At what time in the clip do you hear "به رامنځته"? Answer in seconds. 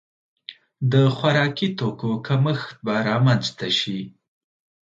2.85-3.67